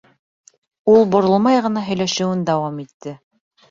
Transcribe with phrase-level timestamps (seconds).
[0.93, 3.19] Ул боролмай ғына һөйләшеүен дауам итте.